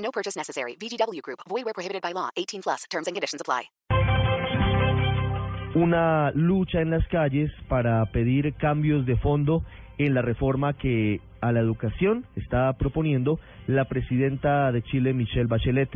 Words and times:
No 0.00 0.10
purchase 0.10 0.36
necessary. 0.36 0.76
VGW 0.76 1.22
Group. 1.22 1.40
Void 1.48 1.64
where 1.64 1.74
prohibited 1.74 2.02
by 2.02 2.12
law. 2.12 2.30
18 2.36 2.62
plus. 2.62 2.84
Terms 2.90 3.06
and 3.06 3.14
conditions 3.14 3.40
apply. 3.40 3.70
Una 5.76 6.32
lucha 6.34 6.80
en 6.80 6.90
las 6.90 7.06
calles 7.06 7.52
para 7.68 8.04
pedir 8.06 8.54
cambios 8.54 9.06
de 9.06 9.16
fondo 9.16 9.62
en 9.98 10.14
la 10.14 10.22
reforma 10.22 10.72
que 10.72 11.20
a 11.40 11.52
la 11.52 11.60
educación 11.60 12.26
está 12.34 12.72
proponiendo 12.72 13.38
la 13.68 13.84
presidenta 13.84 14.72
de 14.72 14.82
Chile, 14.82 15.12
Michelle 15.12 15.46
Bachelet. 15.46 15.90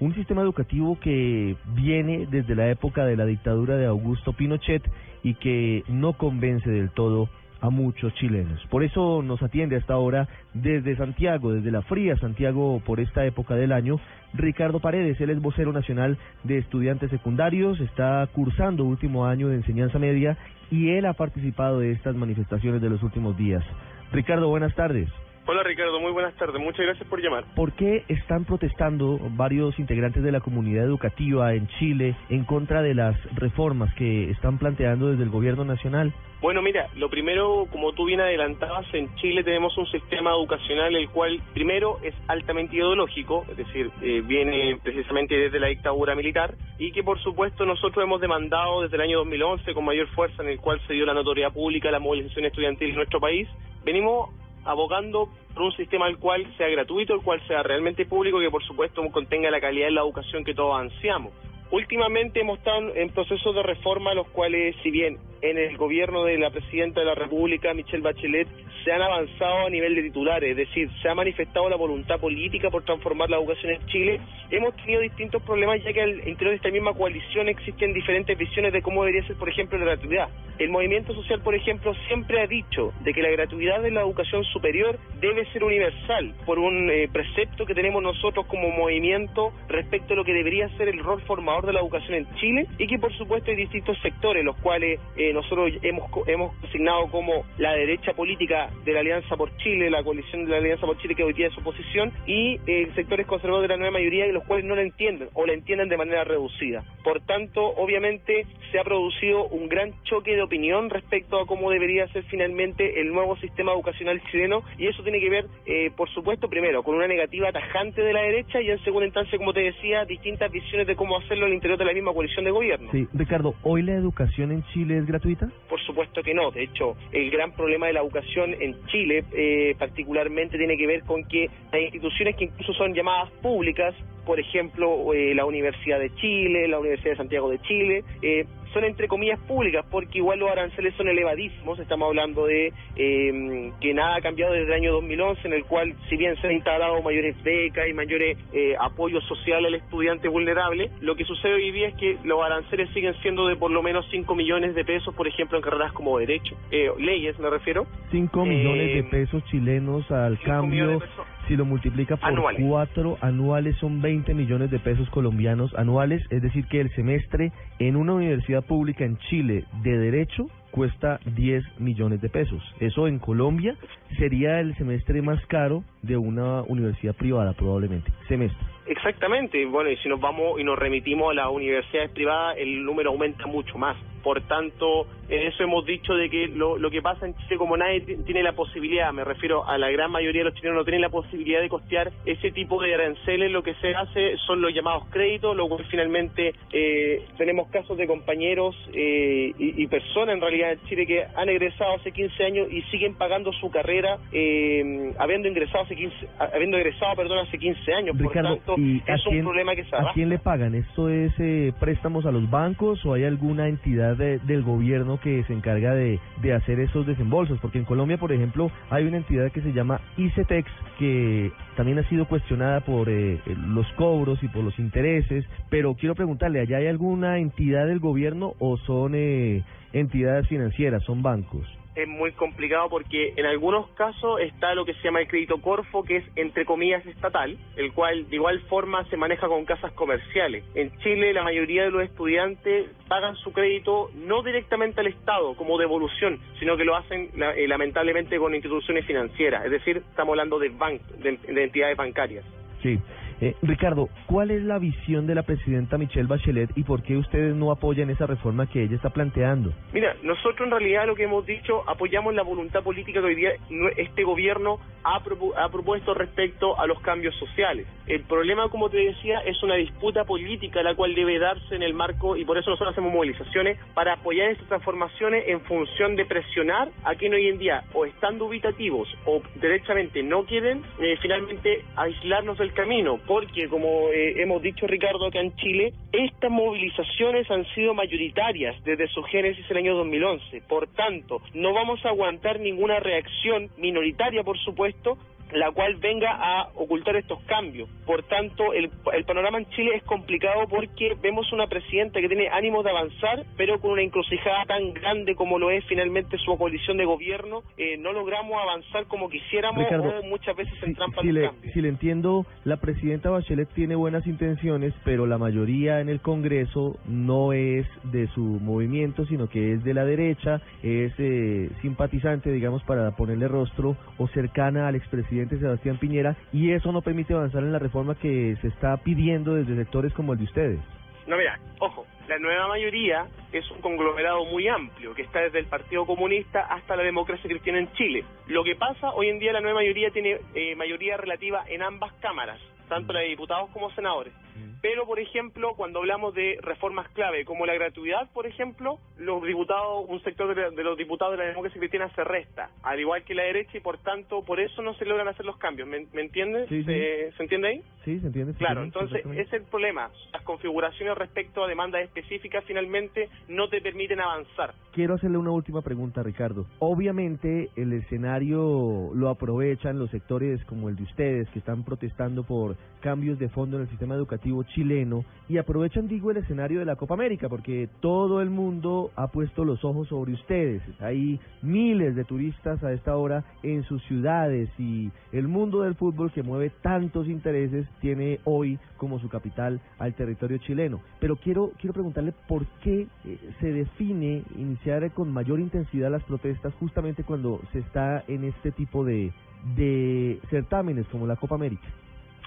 Un 0.00 0.14
sistema 0.14 0.40
educativo 0.40 0.98
que 0.98 1.56
viene 1.74 2.26
desde 2.30 2.54
la 2.54 2.70
época 2.70 3.04
de 3.04 3.16
la 3.16 3.26
dictadura 3.26 3.76
de 3.76 3.84
Augusto 3.84 4.32
Pinochet 4.32 4.82
y 5.22 5.34
que 5.34 5.84
no 5.88 6.14
convence 6.14 6.70
del 6.70 6.90
todo 6.90 7.28
a 7.62 7.70
muchos 7.70 8.12
chilenos. 8.14 8.60
Por 8.66 8.82
eso 8.82 9.22
nos 9.22 9.42
atiende 9.42 9.76
hasta 9.76 9.94
ahora 9.94 10.28
desde 10.52 10.96
Santiago, 10.96 11.52
desde 11.52 11.70
la 11.70 11.82
fría 11.82 12.16
Santiago 12.16 12.82
por 12.84 13.00
esta 13.00 13.24
época 13.24 13.54
del 13.54 13.72
año, 13.72 14.00
Ricardo 14.34 14.80
Paredes, 14.80 15.20
él 15.20 15.30
es 15.30 15.40
vocero 15.40 15.72
nacional 15.72 16.18
de 16.42 16.58
estudiantes 16.58 17.10
secundarios, 17.10 17.78
está 17.80 18.28
cursando 18.32 18.84
último 18.84 19.26
año 19.26 19.48
de 19.48 19.56
enseñanza 19.56 19.98
media 19.98 20.36
y 20.70 20.90
él 20.90 21.06
ha 21.06 21.12
participado 21.12 21.78
de 21.78 21.92
estas 21.92 22.16
manifestaciones 22.16 22.82
de 22.82 22.90
los 22.90 23.02
últimos 23.02 23.36
días. 23.36 23.64
Ricardo, 24.10 24.48
buenas 24.48 24.74
tardes. 24.74 25.08
Hola 25.44 25.64
Ricardo, 25.64 25.98
muy 25.98 26.12
buenas 26.12 26.34
tardes. 26.36 26.62
Muchas 26.62 26.86
gracias 26.86 27.08
por 27.08 27.20
llamar. 27.20 27.44
¿Por 27.56 27.72
qué 27.72 28.04
están 28.06 28.44
protestando 28.44 29.18
varios 29.32 29.76
integrantes 29.80 30.22
de 30.22 30.30
la 30.30 30.38
comunidad 30.38 30.84
educativa 30.84 31.52
en 31.52 31.66
Chile 31.80 32.14
en 32.28 32.44
contra 32.44 32.80
de 32.80 32.94
las 32.94 33.16
reformas 33.34 33.92
que 33.94 34.30
están 34.30 34.58
planteando 34.58 35.08
desde 35.08 35.24
el 35.24 35.30
gobierno 35.30 35.64
nacional? 35.64 36.12
Bueno, 36.40 36.62
mira, 36.62 36.88
lo 36.94 37.08
primero, 37.10 37.66
como 37.72 37.92
tú 37.92 38.04
bien 38.04 38.20
adelantabas, 38.20 38.86
en 38.94 39.12
Chile 39.16 39.42
tenemos 39.42 39.76
un 39.78 39.86
sistema 39.86 40.30
educacional 40.30 40.94
el 40.94 41.08
cual, 41.08 41.40
primero, 41.54 41.98
es 42.04 42.14
altamente 42.28 42.76
ideológico, 42.76 43.44
es 43.48 43.56
decir, 43.56 43.90
eh, 44.00 44.22
viene 44.24 44.78
precisamente 44.82 45.36
desde 45.36 45.58
la 45.58 45.68
dictadura 45.68 46.14
militar, 46.14 46.54
y 46.78 46.92
que 46.92 47.02
por 47.02 47.20
supuesto 47.20 47.64
nosotros 47.64 48.04
hemos 48.04 48.20
demandado 48.20 48.82
desde 48.82 48.96
el 48.96 49.02
año 49.02 49.18
2011 49.18 49.74
con 49.74 49.84
mayor 49.84 50.08
fuerza, 50.08 50.42
en 50.42 50.50
el 50.50 50.58
cual 50.58 50.80
se 50.86 50.94
dio 50.94 51.06
la 51.06 51.14
notoriedad 51.14 51.52
pública, 51.52 51.90
la 51.90 52.00
movilización 52.00 52.44
estudiantil 52.44 52.90
en 52.90 52.96
nuestro 52.96 53.20
país. 53.20 53.48
Venimos 53.84 54.30
abogando 54.64 55.28
por 55.54 55.64
un 55.64 55.72
sistema 55.72 56.08
el 56.08 56.18
cual 56.18 56.46
sea 56.56 56.68
gratuito, 56.68 57.14
el 57.14 57.22
cual 57.22 57.40
sea 57.46 57.62
realmente 57.62 58.06
público, 58.06 58.40
que 58.40 58.50
por 58.50 58.64
supuesto 58.64 59.02
contenga 59.10 59.50
la 59.50 59.60
calidad 59.60 59.86
de 59.86 59.92
la 59.92 60.00
educación 60.02 60.44
que 60.44 60.54
todos 60.54 60.80
ansiamos. 60.80 61.32
Últimamente 61.70 62.40
hemos 62.40 62.58
estado 62.58 62.94
en 62.94 63.08
procesos 63.08 63.54
de 63.54 63.62
reforma, 63.62 64.12
los 64.12 64.28
cuales, 64.28 64.76
si 64.82 64.90
bien 64.90 65.16
en 65.40 65.56
el 65.56 65.78
gobierno 65.78 66.24
de 66.24 66.36
la 66.36 66.50
presidenta 66.50 67.00
de 67.00 67.06
la 67.06 67.14
República, 67.14 67.72
Michelle 67.72 68.02
Bachelet, 68.02 68.46
se 68.84 68.92
han 68.92 69.00
avanzado 69.00 69.66
a 69.66 69.70
nivel 69.70 69.94
de 69.94 70.02
titulares, 70.02 70.50
es 70.50 70.56
decir, 70.56 70.90
se 71.00 71.08
ha 71.08 71.14
manifestado 71.14 71.70
la 71.70 71.76
voluntad 71.76 72.20
política 72.20 72.68
por 72.68 72.84
transformar 72.84 73.30
la 73.30 73.38
educación 73.38 73.72
en 73.72 73.86
Chile. 73.86 74.20
Hemos 74.52 74.76
tenido 74.76 75.00
distintos 75.00 75.42
problemas, 75.44 75.82
ya 75.82 75.94
que 75.94 76.02
al 76.02 76.28
interior 76.28 76.50
de 76.50 76.56
esta 76.56 76.70
misma 76.70 76.92
coalición 76.92 77.48
existen 77.48 77.94
diferentes 77.94 78.36
visiones 78.36 78.74
de 78.74 78.82
cómo 78.82 79.02
debería 79.02 79.26
ser, 79.26 79.36
por 79.36 79.48
ejemplo, 79.48 79.78
la 79.78 79.86
gratuidad. 79.86 80.28
El 80.58 80.68
movimiento 80.68 81.14
social, 81.14 81.40
por 81.40 81.54
ejemplo, 81.54 81.94
siempre 82.06 82.38
ha 82.38 82.46
dicho 82.46 82.92
de 83.00 83.14
que 83.14 83.22
la 83.22 83.30
gratuidad 83.30 83.80
de 83.80 83.90
la 83.90 84.02
educación 84.02 84.44
superior 84.44 84.98
debe 85.20 85.46
ser 85.52 85.64
universal, 85.64 86.34
por 86.44 86.58
un 86.58 86.90
eh, 86.90 87.08
precepto 87.10 87.64
que 87.64 87.74
tenemos 87.74 88.02
nosotros 88.02 88.44
como 88.44 88.68
movimiento 88.68 89.54
respecto 89.68 90.12
a 90.12 90.16
lo 90.16 90.24
que 90.24 90.34
debería 90.34 90.68
ser 90.76 90.88
el 90.88 90.98
rol 90.98 91.22
formador 91.22 91.64
de 91.64 91.72
la 91.72 91.80
educación 91.80 92.14
en 92.14 92.34
Chile 92.34 92.66
y 92.76 92.86
que 92.86 92.98
por 92.98 93.12
supuesto 93.16 93.50
hay 93.50 93.56
distintos 93.56 93.98
sectores, 94.02 94.44
los 94.44 94.56
cuales 94.58 95.00
eh, 95.16 95.32
nosotros 95.32 95.72
hemos, 95.82 96.10
hemos 96.28 96.54
asignado 96.62 97.06
como 97.10 97.46
la 97.56 97.72
derecha 97.72 98.12
política 98.12 98.68
de 98.84 98.92
la 98.92 99.00
Alianza 99.00 99.34
por 99.34 99.56
Chile, 99.56 99.88
la 99.88 100.04
coalición 100.04 100.44
de 100.44 100.50
la 100.50 100.58
Alianza 100.58 100.86
por 100.86 100.98
Chile 100.98 101.14
que 101.14 101.24
hoy 101.24 101.32
día 101.32 101.46
es 101.46 101.56
oposición, 101.56 102.12
y 102.26 102.60
eh, 102.66 102.90
sectores 102.94 103.26
conservadores 103.26 103.68
de 103.68 103.74
la 103.74 103.78
nueva 103.78 103.92
mayoría, 103.92 104.26
y 104.26 104.32
los 104.32 104.41
cuales 104.44 104.64
no 104.64 104.74
la 104.74 104.82
entienden 104.82 105.28
o 105.34 105.46
la 105.46 105.54
entienden 105.54 105.88
de 105.88 105.96
manera 105.96 106.24
reducida. 106.24 106.84
Por 107.04 107.20
tanto, 107.20 107.62
obviamente 107.62 108.46
se 108.70 108.78
ha 108.78 108.84
producido 108.84 109.46
un 109.48 109.68
gran 109.68 109.92
choque 110.04 110.34
de 110.34 110.42
opinión 110.42 110.90
respecto 110.90 111.40
a 111.40 111.46
cómo 111.46 111.70
debería 111.70 112.06
ser 112.08 112.24
finalmente 112.24 113.00
el 113.00 113.12
nuevo 113.12 113.36
sistema 113.36 113.72
educacional 113.72 114.22
chileno, 114.30 114.62
y 114.78 114.86
eso 114.86 115.02
tiene 115.02 115.20
que 115.20 115.30
ver, 115.30 115.46
eh, 115.66 115.90
por 115.96 116.08
supuesto, 116.10 116.48
primero, 116.48 116.82
con 116.82 116.94
una 116.94 117.06
negativa 117.06 117.50
tajante 117.52 118.02
de 118.02 118.12
la 118.12 118.22
derecha, 118.22 118.60
y 118.60 118.70
en 118.70 118.82
segunda 118.84 119.06
instancia, 119.06 119.38
como 119.38 119.52
te 119.52 119.60
decía, 119.60 120.04
distintas 120.04 120.50
visiones 120.50 120.86
de 120.86 120.96
cómo 120.96 121.18
hacerlo 121.18 121.46
al 121.46 121.52
interior 121.52 121.78
de 121.78 121.84
la 121.84 121.92
misma 121.92 122.12
coalición 122.12 122.44
de 122.44 122.50
gobierno. 122.50 122.90
Sí, 122.92 123.06
Ricardo, 123.12 123.54
¿hoy 123.62 123.82
la 123.82 123.94
educación 123.94 124.52
en 124.52 124.62
Chile 124.72 124.98
es 124.98 125.06
gratuita? 125.06 125.48
Por 125.68 125.80
supuesto 125.80 126.22
que 126.22 126.34
no. 126.34 126.50
De 126.50 126.64
hecho, 126.64 126.96
el 127.12 127.30
gran 127.30 127.52
problema 127.52 127.86
de 127.86 127.94
la 127.94 128.00
educación 128.00 128.54
en 128.60 128.74
Chile 128.86 129.24
eh, 129.32 129.74
particularmente 129.78 130.58
tiene 130.58 130.76
que 130.76 130.86
ver 130.86 131.02
con 131.02 131.24
que 131.24 131.48
hay 131.72 131.84
instituciones 131.84 132.36
que 132.36 132.44
incluso 132.44 132.72
son 132.74 132.94
llamadas 132.94 133.30
públicas, 133.42 133.94
por 134.24 134.38
ejemplo, 134.40 135.12
eh, 135.14 135.34
la 135.34 135.44
Universidad 135.44 135.98
de 135.98 136.14
Chile, 136.14 136.68
la 136.68 136.78
Universidad 136.78 137.12
de 137.12 137.16
Santiago 137.16 137.50
de 137.50 137.58
Chile, 137.60 138.04
eh, 138.22 138.46
son 138.72 138.84
entre 138.84 139.06
comillas 139.06 139.38
públicas, 139.40 139.84
porque 139.90 140.18
igual 140.18 140.38
los 140.38 140.50
aranceles 140.50 140.94
son 140.94 141.08
elevadísimos, 141.08 141.78
estamos 141.78 142.08
hablando 142.08 142.46
de 142.46 142.72
eh, 142.96 143.72
que 143.80 143.94
nada 143.94 144.16
ha 144.16 144.20
cambiado 144.20 144.54
desde 144.54 144.66
el 144.66 144.72
año 144.72 144.92
2011, 144.92 145.46
en 145.46 145.52
el 145.52 145.64
cual, 145.64 145.94
si 146.08 146.16
bien 146.16 146.36
se 146.40 146.46
han 146.46 146.54
instalado 146.54 147.02
mayores 147.02 147.36
becas 147.42 147.88
y 147.88 147.92
mayores 147.92 148.38
eh, 148.52 148.74
apoyos 148.80 149.24
sociales 149.24 149.66
al 149.68 149.74
estudiante 149.74 150.28
vulnerable, 150.28 150.90
lo 151.00 151.16
que 151.16 151.24
sucede 151.24 151.54
hoy 151.54 151.70
día 151.70 151.88
es 151.88 151.94
que 151.96 152.16
los 152.24 152.42
aranceles 152.42 152.88
siguen 152.94 153.14
siendo 153.22 153.46
de 153.46 153.56
por 153.56 153.70
lo 153.70 153.82
menos 153.82 154.06
5 154.10 154.34
millones 154.34 154.74
de 154.74 154.84
pesos, 154.84 155.14
por 155.14 155.28
ejemplo, 155.28 155.58
en 155.58 155.62
carreras 155.62 155.92
como 155.92 156.18
Derecho, 156.18 156.56
eh, 156.70 156.88
leyes 156.98 157.38
me 157.38 157.50
refiero. 157.50 157.86
5 158.10 158.44
millones 158.46 158.86
de 158.86 158.98
Eh, 159.00 159.04
pesos 159.04 159.44
chilenos 159.50 160.10
al 160.10 160.38
cambio. 160.40 161.00
Si 161.48 161.56
lo 161.56 161.64
multiplica 161.64 162.16
por 162.16 162.30
Anuales. 162.30 162.64
cuatro 162.66 163.18
anuales 163.20 163.76
son 163.78 164.00
20 164.00 164.34
millones 164.34 164.70
de 164.70 164.78
pesos 164.78 165.08
colombianos 165.10 165.74
anuales, 165.74 166.22
es 166.30 166.42
decir 166.42 166.66
que 166.66 166.80
el 166.80 166.94
semestre 166.94 167.52
en 167.78 167.96
una 167.96 168.14
universidad 168.14 168.64
pública 168.64 169.04
en 169.04 169.18
Chile 169.18 169.64
de 169.82 169.98
derecho 169.98 170.46
cuesta 170.70 171.20
10 171.36 171.62
millones 171.78 172.20
de 172.20 172.28
pesos. 172.28 172.62
Eso 172.80 173.06
en 173.06 173.18
Colombia 173.18 173.76
sería 174.18 174.58
el 174.58 174.74
semestre 174.76 175.22
más 175.22 175.44
caro 175.46 175.84
de 176.02 176.16
una 176.16 176.62
universidad 176.62 177.14
privada 177.14 177.52
probablemente. 177.52 178.10
Semestre. 178.32 178.66
Exactamente, 178.86 179.64
bueno, 179.66 179.90
y 179.90 179.96
si 179.98 180.08
nos 180.08 180.20
vamos 180.20 180.58
y 180.60 180.64
nos 180.64 180.78
remitimos 180.78 181.30
a 181.30 181.34
las 181.34 181.48
universidades 181.48 182.10
privadas, 182.10 182.56
el 182.58 182.84
número 182.84 183.10
aumenta 183.10 183.46
mucho 183.46 183.78
más. 183.78 183.96
Por 184.22 184.40
tanto, 184.42 185.08
en 185.28 185.48
eso 185.48 185.64
hemos 185.64 185.84
dicho 185.84 186.14
de 186.14 186.30
que 186.30 186.46
lo, 186.46 186.78
que 186.90 187.02
pasa 187.02 187.26
en 187.26 187.34
Chile, 187.34 187.56
como 187.58 187.76
nadie 187.76 188.02
ti- 188.02 188.16
tiene 188.24 188.40
la 188.42 188.52
posibilidad, 188.52 189.12
me 189.12 189.24
refiero 189.24 189.66
a 189.68 189.76
la 189.78 189.90
gran 189.90 190.12
mayoría 190.12 190.42
de 190.42 190.50
los 190.50 190.54
chilenos 190.54 190.78
no 190.78 190.84
tienen 190.84 191.00
la 191.00 191.08
posibilidad 191.08 191.60
de 191.60 191.68
costear 191.68 192.12
ese 192.24 192.52
tipo 192.52 192.80
de 192.80 192.94
aranceles, 192.94 193.50
lo 193.50 193.62
que 193.64 193.74
se 193.74 193.94
hace 193.94 194.36
son 194.46 194.60
los 194.62 194.72
llamados 194.72 195.04
créditos, 195.10 195.56
lo 195.56 195.68
cual 195.68 195.84
finalmente 195.90 196.54
eh, 196.72 197.24
tenemos 197.36 197.68
casos 197.70 197.96
de 197.98 198.06
compañeros 198.06 198.76
eh, 198.94 199.52
y, 199.58 199.82
y 199.82 199.86
personas 199.88 200.36
en 200.36 200.40
realidad 200.40 200.72
en 200.72 200.84
Chile 200.88 201.04
que 201.06 201.24
han 201.34 201.48
egresado 201.48 201.94
hace 201.94 202.12
15 202.12 202.44
años 202.44 202.68
y 202.70 202.82
siguen 202.92 203.16
pagando 203.16 203.52
su 203.54 203.70
carrera 203.72 204.18
eh, 204.30 205.12
habiendo 205.18 205.48
ingresado 205.48 205.82
hace 205.84 205.96
15, 205.96 206.14
a- 206.38 206.44
habiendo 206.54 206.76
egresado, 206.78 207.16
perdón, 207.16 207.38
hace 207.38 207.58
15 207.58 207.92
años. 207.92 208.16
Ricardo, 208.28 208.56
tanto, 208.56 208.74
¿y 208.78 209.02
a 209.08 209.14
es 209.14 209.26
un 209.26 209.32
quién, 209.32 209.44
problema 209.44 209.74
que 209.74 209.84
se 209.84 209.94
a 209.94 209.98
arrastra. 209.98 210.14
quién 210.14 210.28
le 210.28 210.38
pagan? 210.38 210.74
¿Esto 210.74 211.08
es 211.08 211.32
eh, 211.38 211.72
préstamos 211.78 212.26
a 212.26 212.32
los 212.32 212.48
bancos 212.50 213.04
o 213.04 213.14
hay 213.14 213.24
alguna 213.24 213.68
entidad 213.68 214.16
de- 214.16 214.38
del 214.40 214.62
gobierno 214.62 215.18
que 215.20 215.42
se 215.44 215.52
encarga 215.52 215.94
de, 215.94 216.18
de 216.40 216.52
hacer 216.54 216.80
esos 216.80 217.06
desembolsos? 217.06 217.58
Porque 217.60 217.78
en 217.78 217.84
Colombia, 217.84 218.18
por 218.18 218.32
ejemplo, 218.32 218.70
hay 218.90 219.04
una 219.04 219.18
entidad 219.18 219.50
que 219.52 219.60
se 219.62 219.72
llama 219.72 220.00
ICETEX 220.16 220.70
que 220.98 221.50
también 221.76 221.98
ha 221.98 222.08
sido 222.08 222.26
cuestionada 222.26 222.80
por 222.80 223.08
eh, 223.08 223.34
eh, 223.34 223.40
los 223.68 223.86
cobros 223.92 224.42
y 224.42 224.48
por 224.48 224.62
los 224.64 224.78
intereses, 224.78 225.44
pero 225.70 225.94
quiero 225.94 226.14
preguntarle, 226.14 226.60
¿allá 226.60 226.76
hay 226.78 226.86
alguna 226.86 227.38
entidad 227.38 227.86
del 227.86 227.98
gobierno 227.98 228.54
o 228.58 228.76
son 228.76 229.12
eh, 229.14 229.62
entidades 229.92 230.46
financieras, 230.48 231.02
son 231.04 231.22
bancos? 231.22 231.66
Es 231.94 232.08
muy 232.08 232.32
complicado 232.32 232.88
porque 232.88 233.34
en 233.36 233.44
algunos 233.46 233.88
casos 233.90 234.40
está 234.40 234.74
lo 234.74 234.84
que 234.84 234.94
se 234.94 235.02
llama 235.02 235.20
el 235.20 235.28
crédito 235.28 235.60
Corfo, 235.60 236.02
que 236.04 236.16
es 236.16 236.24
entre 236.36 236.64
comillas 236.64 237.04
estatal, 237.06 237.58
el 237.76 237.92
cual 237.92 238.28
de 238.30 238.36
igual 238.36 238.60
forma 238.62 239.04
se 239.10 239.16
maneja 239.16 239.46
con 239.46 239.64
casas 239.64 239.92
comerciales. 239.92 240.64
En 240.74 240.96
Chile 240.98 241.32
la 241.32 241.42
mayoría 241.42 241.84
de 241.84 241.90
los 241.90 242.02
estudiantes 242.02 242.86
pagan 243.08 243.36
su 243.36 243.52
crédito 243.52 244.10
no 244.14 244.42
directamente 244.42 245.00
al 245.00 245.08
Estado 245.08 245.54
como 245.54 245.76
devolución, 245.78 246.40
sino 246.58 246.76
que 246.76 246.84
lo 246.84 246.96
hacen 246.96 247.30
eh, 247.56 247.66
lamentablemente 247.68 248.38
con 248.38 248.54
instituciones 248.54 249.04
financieras, 249.04 249.64
es 249.66 249.70
decir, 249.70 249.98
estamos 249.98 250.30
hablando 250.32 250.58
de, 250.58 250.70
ban- 250.72 251.00
de, 251.18 251.36
de 251.36 251.64
entidades 251.64 251.96
bancarias. 251.96 252.44
Sí. 252.82 252.98
Eh, 253.42 253.56
Ricardo, 253.60 254.08
¿cuál 254.26 254.52
es 254.52 254.62
la 254.62 254.78
visión 254.78 255.26
de 255.26 255.34
la 255.34 255.42
presidenta 255.42 255.98
Michelle 255.98 256.28
Bachelet 256.28 256.70
y 256.76 256.84
por 256.84 257.02
qué 257.02 257.16
ustedes 257.16 257.56
no 257.56 257.72
apoyan 257.72 258.08
esa 258.08 258.24
reforma 258.24 258.68
que 258.68 258.84
ella 258.84 258.94
está 258.94 259.10
planteando? 259.10 259.72
Mira, 259.92 260.14
nosotros 260.22 260.60
en 260.60 260.70
realidad 260.70 261.08
lo 261.08 261.16
que 261.16 261.24
hemos 261.24 261.44
dicho, 261.44 261.82
apoyamos 261.90 262.36
la 262.36 262.44
voluntad 262.44 262.84
política 262.84 263.18
que 263.18 263.26
hoy 263.26 263.34
día 263.34 263.50
este 263.96 264.22
gobierno 264.22 264.78
ha, 265.04 265.68
propuesto 265.70 266.14
respecto 266.14 266.78
a 266.78 266.86
los 266.86 267.00
cambios 267.00 267.34
sociales. 267.36 267.86
El 268.06 268.22
problema, 268.22 268.68
como 268.68 268.90
te 268.90 268.98
decía, 268.98 269.40
es 269.40 269.60
una 269.62 269.74
disputa 269.74 270.24
política 270.24 270.82
la 270.82 270.94
cual 270.94 271.14
debe 271.14 271.38
darse 271.38 271.74
en 271.74 271.82
el 271.82 271.94
marco 271.94 272.36
y 272.36 272.44
por 272.44 272.58
eso 272.58 272.70
nosotros 272.70 272.92
hacemos 272.92 273.12
movilizaciones 273.12 273.78
para 273.94 274.14
apoyar 274.14 274.50
estas 274.50 274.68
transformaciones 274.68 275.48
en 275.48 275.60
función 275.62 276.16
de 276.16 276.24
presionar 276.24 276.90
a 277.04 277.14
quien 277.14 277.34
hoy 277.34 277.48
en 277.48 277.58
día 277.58 277.82
o 277.92 278.04
están 278.04 278.38
dubitativos 278.38 279.08
o 279.24 279.42
derechamente 279.56 280.22
no 280.22 280.44
quieren 280.44 280.82
eh, 281.00 281.16
finalmente 281.20 281.84
aislarnos 281.96 282.58
del 282.58 282.72
camino, 282.72 283.18
porque 283.32 283.66
como 283.66 284.10
eh, 284.10 284.42
hemos 284.42 284.60
dicho 284.60 284.86
Ricardo 284.86 285.24
acá 285.24 285.40
en 285.40 285.56
Chile, 285.56 285.94
estas 286.12 286.50
movilizaciones 286.50 287.50
han 287.50 287.64
sido 287.74 287.94
mayoritarias 287.94 288.76
desde 288.84 289.08
su 289.08 289.22
génesis 289.22 289.64
el 289.70 289.78
año 289.78 289.96
2011. 289.96 290.60
Por 290.68 290.86
tanto, 290.88 291.40
no 291.54 291.72
vamos 291.72 292.04
a 292.04 292.10
aguantar 292.10 292.60
ninguna 292.60 293.00
reacción 293.00 293.70
minoritaria, 293.78 294.42
por 294.42 294.58
supuesto, 294.58 295.16
la 295.52 295.70
cual 295.70 295.96
venga 295.96 296.30
a 296.30 296.68
ocultar 296.74 297.16
estos 297.16 297.40
cambios. 297.44 297.88
Por 298.06 298.22
tanto, 298.24 298.72
el, 298.72 298.90
el, 299.12 299.24
panorama 299.24 299.58
en 299.58 299.68
Chile 299.70 299.92
es 299.96 300.02
complicado 300.04 300.66
porque 300.68 301.16
vemos 301.20 301.52
una 301.52 301.66
presidenta 301.66 302.20
que 302.20 302.28
tiene 302.28 302.48
ánimos 302.48 302.84
de 302.84 302.90
avanzar, 302.90 303.44
pero 303.56 303.80
con 303.80 303.92
una 303.92 304.02
encrucijada 304.02 304.64
tan 304.66 304.92
grande 304.92 305.34
como 305.34 305.58
lo 305.58 305.70
es 305.70 305.84
finalmente 305.86 306.38
su 306.38 306.56
coalición 306.56 306.96
de 306.96 307.04
gobierno, 307.04 307.62
eh, 307.76 307.96
no 307.98 308.12
logramos 308.12 308.60
avanzar 308.60 309.06
como 309.06 309.28
quisiéramos 309.28 309.84
o 309.90 310.22
muchas 310.26 310.56
veces 310.56 310.74
en 310.82 310.94
trampa 310.94 311.22
si, 311.22 311.32
le, 311.32 311.50
Si 311.72 311.80
le 311.80 311.88
entiendo, 311.88 312.46
la 312.64 312.78
presidenta 312.78 313.30
Bachelet 313.30 313.68
tiene 313.74 313.94
buenas 313.94 314.26
intenciones, 314.26 314.94
pero 315.04 315.26
la 315.26 315.38
mayoría 315.38 316.00
en 316.00 316.08
el 316.08 316.20
Congreso 316.20 316.98
no 317.06 317.52
es 317.52 317.86
de 318.04 318.26
su 318.28 318.40
movimiento, 318.40 319.26
sino 319.26 319.48
que 319.48 319.74
es 319.74 319.84
de 319.84 319.94
la 319.94 320.04
derecha, 320.04 320.60
es 320.82 321.12
eh, 321.18 321.70
simpatizante, 321.80 322.50
digamos, 322.50 322.82
para 322.84 323.10
ponerle 323.12 323.48
rostro 323.48 323.96
o 324.18 324.28
cercana 324.28 324.88
al 324.88 324.94
expresidente 324.94 325.41
Sebastián 325.48 325.98
Piñera 325.98 326.36
y 326.52 326.72
eso 326.72 326.92
no 326.92 327.02
permite 327.02 327.34
avanzar 327.34 327.62
en 327.62 327.72
la 327.72 327.78
reforma 327.78 328.14
que 328.14 328.56
se 328.60 328.68
está 328.68 328.96
pidiendo 328.98 329.54
desde 329.54 329.76
sectores 329.76 330.12
como 330.12 330.32
el 330.32 330.38
de 330.38 330.44
ustedes. 330.44 330.80
No, 331.26 331.36
mira, 331.36 331.58
ojo, 331.78 332.06
la 332.28 332.38
nueva 332.38 332.68
mayoría 332.68 333.26
es 333.52 333.70
un 333.70 333.80
conglomerado 333.80 334.44
muy 334.46 334.66
amplio 334.66 335.14
que 335.14 335.22
está 335.22 335.40
desde 335.40 335.60
el 335.60 335.66
Partido 335.66 336.04
Comunista 336.04 336.62
hasta 336.62 336.96
la 336.96 337.02
democracia 337.02 337.48
cristiana 337.48 337.78
en 337.78 337.92
Chile. 337.92 338.24
Lo 338.48 338.64
que 338.64 338.74
pasa 338.74 339.10
hoy 339.10 339.28
en 339.28 339.38
día 339.38 339.52
la 339.52 339.60
nueva 339.60 339.80
mayoría 339.80 340.10
tiene 340.10 340.38
eh, 340.54 340.74
mayoría 340.74 341.16
relativa 341.16 341.64
en 341.68 341.82
ambas 341.82 342.12
cámaras, 342.14 342.60
tanto 342.88 343.12
la 343.12 343.20
de 343.20 343.28
diputados 343.28 343.70
como 343.70 343.90
senadores. 343.92 344.32
Pero, 344.82 345.06
por 345.06 345.20
ejemplo, 345.20 345.74
cuando 345.76 346.00
hablamos 346.00 346.34
de 346.34 346.58
reformas 346.60 347.08
clave, 347.10 347.44
como 347.44 347.66
la 347.66 347.74
gratuidad, 347.74 348.28
por 348.32 348.48
ejemplo, 348.48 348.98
los 349.16 349.40
diputados, 349.44 350.04
un 350.08 350.20
sector 350.24 350.52
de, 350.56 350.82
los 350.82 350.98
diputados 350.98 351.38
de 351.38 351.38
la 351.38 351.48
democracia 351.50 351.78
cristiana 351.78 352.12
se 352.16 352.24
resta, 352.24 352.68
al 352.82 352.98
igual 352.98 353.22
que 353.22 353.34
la 353.34 353.44
derecha, 353.44 353.78
y 353.78 353.80
por 353.80 353.98
tanto, 353.98 354.42
por 354.42 354.58
eso 354.58 354.82
no 354.82 354.94
se 354.94 355.04
logran 355.04 355.28
hacer 355.28 355.46
los 355.46 355.56
cambios. 355.56 355.86
¿Me, 355.86 355.98
entiendes? 356.20 356.68
¿Se, 356.68 357.32
entiende 357.38 357.68
ahí? 357.68 357.82
Sí, 358.04 358.18
se 358.18 358.26
entiende. 358.26 358.54
claro, 358.54 358.82
entonces, 358.82 359.24
ese 359.24 359.40
es 359.40 359.52
el 359.52 359.62
problema. 359.62 360.10
Las 360.32 360.42
configuraciones 360.42 361.16
respecto 361.16 361.62
a 361.62 361.68
demandas 361.68 362.02
específicas 362.02 362.64
finalmente 362.64 363.28
no 363.46 363.68
te 363.68 363.80
permiten 363.80 364.20
avanzar. 364.20 364.74
Quiero 364.92 365.14
hacerle 365.14 365.38
una 365.38 365.52
última 365.52 365.82
pregunta, 365.82 366.24
Ricardo. 366.24 366.66
Obviamente, 366.80 367.70
el 367.76 367.92
escenario 367.92 369.12
lo 369.14 369.28
aprovechan 369.28 370.00
los 370.00 370.10
sectores 370.10 370.62
como 370.64 370.88
el 370.88 370.96
de 370.96 371.04
ustedes, 371.04 371.48
que 371.50 371.60
están 371.60 371.84
protestando 371.84 372.42
por 372.42 372.76
cambios 373.00 373.38
de 373.38 373.48
fondo 373.48 373.76
en 373.76 373.84
el 373.84 373.88
sistema 373.88 374.14
educativo 374.14 374.64
chileno 374.74 375.24
y 375.48 375.58
aprovechan, 375.58 376.08
digo, 376.08 376.30
el 376.30 376.38
escenario 376.38 376.78
de 376.78 376.84
la 376.84 376.96
Copa 376.96 377.14
América 377.14 377.48
porque 377.48 377.88
todo 378.00 378.40
el 378.40 378.50
mundo 378.50 379.10
ha 379.16 379.28
puesto 379.28 379.64
los 379.64 379.84
ojos 379.84 380.08
sobre 380.08 380.32
ustedes. 380.32 380.82
Hay 381.00 381.40
miles 381.62 382.14
de 382.14 382.24
turistas 382.24 382.82
a 382.82 382.92
esta 382.92 383.16
hora 383.16 383.44
en 383.62 383.82
sus 383.84 384.02
ciudades 384.04 384.70
y 384.78 385.10
el 385.32 385.48
mundo 385.48 385.82
del 385.82 385.94
fútbol 385.94 386.32
que 386.32 386.42
mueve 386.42 386.70
tantos 386.82 387.28
intereses 387.28 387.86
tiene 388.00 388.40
hoy 388.44 388.78
como 388.96 389.18
su 389.18 389.28
capital 389.28 389.80
al 389.98 390.14
territorio 390.14 390.58
chileno. 390.58 391.00
Pero 391.20 391.36
quiero 391.36 391.72
quiero 391.78 391.92
preguntarle 391.92 392.32
por 392.48 392.66
qué 392.82 393.06
eh, 393.24 393.38
se 393.60 393.72
define 393.72 394.42
iniciar 394.56 395.10
con 395.12 395.32
mayor 395.32 395.60
intensidad 395.60 396.10
las 396.10 396.22
protestas 396.24 396.72
justamente 396.74 397.24
cuando 397.24 397.60
se 397.72 397.80
está 397.80 398.24
en 398.28 398.44
este 398.44 398.70
tipo 398.72 399.04
de 399.04 399.32
de 399.76 400.40
certámenes 400.50 401.06
como 401.08 401.26
la 401.26 401.36
Copa 401.36 401.54
América. 401.54 401.86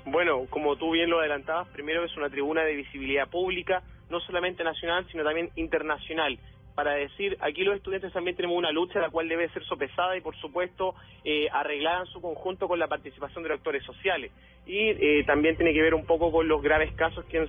Bueno, 0.06 0.46
como 0.50 0.76
tú 0.76 0.92
bien 0.92 1.10
lo 1.10 1.20
adelantabas, 1.20 1.68
primero 1.70 2.04
es 2.06 2.16
una 2.16 2.30
tribuna 2.30 2.64
de 2.64 2.76
visibilidad 2.76 3.28
pública, 3.28 3.82
no 4.10 4.20
solamente 4.22 4.64
nacional, 4.64 5.06
sino 5.12 5.24
también 5.24 5.50
internacional 5.56 6.38
para 6.76 6.92
decir, 6.96 7.38
aquí 7.40 7.64
los 7.64 7.78
estudiantes 7.78 8.12
también 8.12 8.36
tenemos 8.36 8.58
una 8.58 8.72
lucha 8.72 9.00
la 9.00 9.10
cual 9.10 9.30
debe 9.30 9.50
ser 9.50 9.64
sopesada 9.64 10.18
y 10.18 10.22
por 10.22 10.36
supuesto 10.36 10.94
eh, 11.24 11.48
arreglada 11.52 12.02
en 12.02 12.08
su 12.08 12.22
conjunto 12.22 12.68
con 12.68 12.78
la 12.78 12.88
participación 12.88 13.44
de 13.44 13.50
los 13.50 13.58
actores 13.60 13.84
sociales. 13.84 14.32
Y 14.68 14.90
eh, 14.90 15.24
también 15.26 15.56
tiene 15.56 15.74
que 15.74 15.82
ver 15.82 15.94
un 15.94 16.06
poco 16.06 16.32
con 16.32 16.48
los 16.48 16.62
graves 16.62 16.92
casos 16.94 17.24
que, 17.26 17.46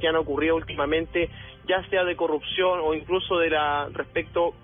que 0.00 0.08
han 0.08 0.16
ocurrido 0.16 0.56
últimamente, 0.56 1.28
ya 1.68 1.86
sea 1.90 2.04
de 2.04 2.16
corrupción 2.16 2.80
o 2.82 2.94
incluso 2.94 3.38
de 3.38 3.50
la 3.50 3.88
respecto 3.92 4.54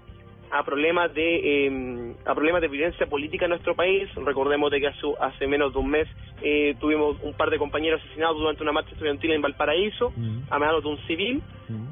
a 0.51 0.63
problemas 0.65 1.13
de 1.15 1.67
eh, 1.67 2.15
a 2.25 2.35
problemas 2.35 2.61
de 2.63 2.69
violencia 2.69 3.07
política 3.07 3.47
en 3.47 3.51
nuestro 3.51 3.75
país. 3.75 4.09
Recordemos 4.15 4.71
de 4.71 4.81
que 4.81 4.89
hace, 4.89 5.07
hace 5.21 5.47
menos 5.47 5.73
de 5.73 5.79
un 5.79 5.91
mes 5.91 6.09
eh, 6.43 6.75
tuvimos 6.81 7.17
un 7.23 7.35
par 7.35 7.51
de 7.51 7.59
compañeros 7.59 8.01
asesinados 8.05 8.39
durante 8.39 8.63
una 8.63 8.73
marcha 8.73 8.93
estudiantil 8.93 9.33
en 9.33 9.43
Valparaíso, 9.43 10.13
a 10.51 10.59
manos 10.59 10.83
de 10.83 10.89
un 10.89 10.99
civil. 11.07 11.43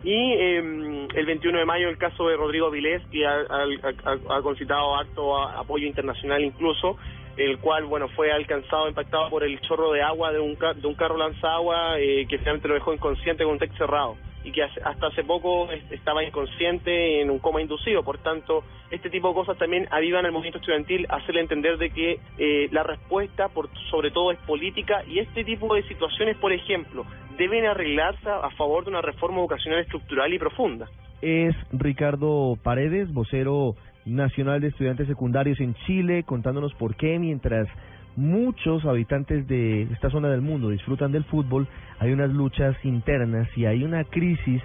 Y 0.04 0.14
eh, 0.14 1.08
el 1.14 1.26
21 1.26 1.58
de 1.58 1.64
mayo 1.64 1.88
el 1.88 1.98
caso 1.98 2.28
de 2.28 2.36
Rodrigo 2.36 2.70
Vilés, 2.70 3.02
que 3.10 3.26
ha, 3.26 3.40
ha, 3.40 4.42
concitado 4.42 4.96
acto 4.96 5.36
apoyo 5.36 5.86
internacional 5.86 6.44
incluso, 6.44 6.96
el 7.36 7.58
cual 7.58 7.84
bueno 7.84 8.08
fue 8.08 8.30
alcanzado, 8.30 8.88
impactado 8.88 9.30
por 9.30 9.42
el 9.42 9.60
chorro 9.62 9.90
de 9.92 10.02
agua 10.02 10.32
de 10.32 10.38
un, 10.38 10.56
de 10.56 10.86
un 10.86 10.94
carro 10.94 11.16
lanzagua 11.16 11.98
eh, 11.98 12.26
que 12.28 12.38
finalmente 12.38 12.68
lo 12.68 12.74
dejó 12.74 12.92
inconsciente 12.92 13.42
con 13.44 13.54
un 13.54 13.58
techo 13.58 13.76
cerrado 13.76 14.16
y 14.44 14.52
que 14.52 14.62
hasta 14.62 15.06
hace 15.06 15.24
poco 15.24 15.68
estaba 15.90 16.22
inconsciente 16.22 17.22
en 17.22 17.30
un 17.30 17.38
coma 17.38 17.62
inducido. 17.62 18.02
Por 18.02 18.18
tanto, 18.18 18.62
este 18.90 19.10
tipo 19.10 19.28
de 19.28 19.34
cosas 19.34 19.58
también 19.58 19.88
avivan 19.90 20.26
al 20.26 20.32
movimiento 20.32 20.58
estudiantil, 20.58 21.06
hacerle 21.08 21.40
entender 21.40 21.78
de 21.78 21.90
que 21.90 22.20
eh, 22.38 22.68
la 22.70 22.82
respuesta, 22.82 23.48
por, 23.48 23.68
sobre 23.90 24.10
todo, 24.10 24.30
es 24.30 24.38
política 24.40 25.02
y 25.06 25.18
este 25.18 25.44
tipo 25.44 25.74
de 25.74 25.82
situaciones, 25.84 26.36
por 26.36 26.52
ejemplo, 26.52 27.04
deben 27.38 27.64
arreglarse 27.64 28.28
a 28.28 28.50
favor 28.50 28.84
de 28.84 28.90
una 28.90 29.00
reforma 29.00 29.40
educacional 29.40 29.80
estructural 29.80 30.32
y 30.32 30.38
profunda. 30.38 30.88
Es 31.22 31.54
Ricardo 31.72 32.56
Paredes, 32.62 33.12
vocero 33.12 33.74
nacional 34.04 34.60
de 34.60 34.68
estudiantes 34.68 35.08
secundarios 35.08 35.58
en 35.60 35.74
Chile, 35.86 36.24
contándonos 36.24 36.74
por 36.74 36.96
qué 36.96 37.18
mientras 37.18 37.66
muchos 38.16 38.84
habitantes 38.84 39.46
de 39.48 39.82
esta 39.84 40.10
zona 40.10 40.28
del 40.28 40.40
mundo 40.40 40.70
disfrutan 40.70 41.12
del 41.12 41.24
fútbol, 41.24 41.66
hay 41.98 42.12
unas 42.12 42.30
luchas 42.30 42.76
internas 42.84 43.48
y 43.56 43.66
hay 43.66 43.84
una 43.84 44.04
crisis 44.04 44.62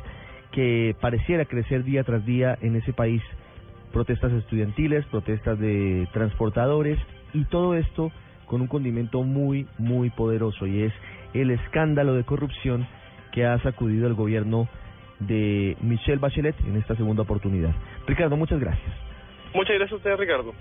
que 0.51 0.95
pareciera 0.99 1.45
crecer 1.45 1.83
día 1.83 2.03
tras 2.03 2.25
día 2.25 2.57
en 2.61 2.75
ese 2.75 2.93
país. 2.93 3.21
Protestas 3.91 4.31
estudiantiles, 4.33 5.05
protestas 5.05 5.59
de 5.59 6.07
transportadores 6.13 6.99
y 7.33 7.45
todo 7.45 7.75
esto 7.75 8.11
con 8.45 8.61
un 8.61 8.67
condimento 8.67 9.23
muy, 9.23 9.67
muy 9.77 10.09
poderoso 10.09 10.65
y 10.65 10.83
es 10.83 10.93
el 11.33 11.51
escándalo 11.51 12.15
de 12.15 12.23
corrupción 12.23 12.87
que 13.31 13.45
ha 13.45 13.59
sacudido 13.59 14.07
el 14.07 14.15
gobierno 14.15 14.67
de 15.19 15.77
Michelle 15.81 16.17
Bachelet 16.17 16.59
en 16.61 16.77
esta 16.77 16.95
segunda 16.95 17.23
oportunidad. 17.23 17.73
Ricardo, 18.07 18.37
muchas 18.37 18.59
gracias. 18.59 18.91
Muchas 19.53 19.75
gracias 19.75 19.93
a 19.93 19.95
usted, 19.97 20.15
Ricardo. 20.17 20.53